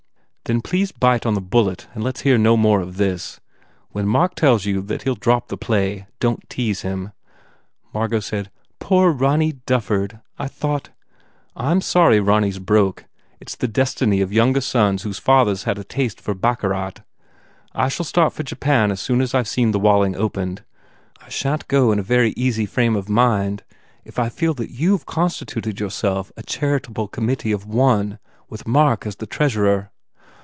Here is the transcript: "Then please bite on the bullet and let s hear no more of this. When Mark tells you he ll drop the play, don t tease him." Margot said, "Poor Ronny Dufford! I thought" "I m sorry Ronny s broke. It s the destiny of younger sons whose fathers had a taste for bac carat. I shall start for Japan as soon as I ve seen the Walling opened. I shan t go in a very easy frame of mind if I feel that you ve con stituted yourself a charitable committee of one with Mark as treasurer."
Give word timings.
"Then 0.45 0.59
please 0.59 0.91
bite 0.91 1.25
on 1.25 1.33
the 1.33 1.39
bullet 1.39 1.87
and 1.93 2.03
let 2.03 2.17
s 2.17 2.21
hear 2.23 2.37
no 2.37 2.57
more 2.57 2.81
of 2.81 2.97
this. 2.97 3.39
When 3.91 4.05
Mark 4.05 4.35
tells 4.35 4.65
you 4.65 4.81
he 4.85 5.09
ll 5.09 5.15
drop 5.15 5.47
the 5.47 5.55
play, 5.55 6.07
don 6.19 6.39
t 6.39 6.41
tease 6.49 6.81
him." 6.81 7.13
Margot 7.93 8.19
said, 8.19 8.51
"Poor 8.77 9.11
Ronny 9.13 9.53
Dufford! 9.65 10.19
I 10.37 10.49
thought" 10.49 10.89
"I 11.55 11.71
m 11.71 11.79
sorry 11.79 12.19
Ronny 12.19 12.49
s 12.49 12.57
broke. 12.57 13.05
It 13.39 13.47
s 13.47 13.55
the 13.55 13.67
destiny 13.69 14.19
of 14.19 14.33
younger 14.33 14.59
sons 14.59 15.03
whose 15.03 15.19
fathers 15.19 15.63
had 15.63 15.77
a 15.77 15.85
taste 15.85 16.19
for 16.19 16.33
bac 16.33 16.59
carat. 16.59 16.97
I 17.73 17.87
shall 17.87 18.03
start 18.05 18.33
for 18.33 18.43
Japan 18.43 18.91
as 18.91 18.99
soon 18.99 19.21
as 19.21 19.33
I 19.33 19.43
ve 19.43 19.47
seen 19.47 19.71
the 19.71 19.79
Walling 19.79 20.17
opened. 20.17 20.65
I 21.21 21.29
shan 21.29 21.59
t 21.59 21.65
go 21.69 21.93
in 21.93 21.99
a 21.99 22.03
very 22.03 22.33
easy 22.35 22.65
frame 22.65 22.97
of 22.97 23.07
mind 23.07 23.63
if 24.03 24.19
I 24.19 24.27
feel 24.27 24.53
that 24.55 24.71
you 24.71 24.97
ve 24.97 25.03
con 25.07 25.29
stituted 25.29 25.79
yourself 25.79 26.29
a 26.35 26.43
charitable 26.43 27.07
committee 27.07 27.53
of 27.53 27.65
one 27.65 28.19
with 28.49 28.67
Mark 28.67 29.05
as 29.05 29.15
treasurer." 29.15 29.87